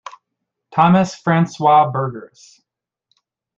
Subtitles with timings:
[0.73, 2.63] Thomas Francois Burgers.